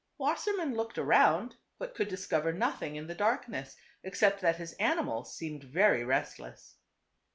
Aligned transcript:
Wassermann 0.19 0.75
looked 0.75 0.97
around, 0.97 1.57
but 1.77 1.93
could 1.93 2.07
discover 2.07 2.51
nothing 2.51 2.95
in 2.95 3.05
the 3.05 3.13
darkness, 3.13 3.75
except 4.01 4.41
that 4.41 4.55
his 4.55 4.73
animals 4.79 5.37
seemed 5.37 5.63
very 5.63 6.03
restless. 6.03 6.77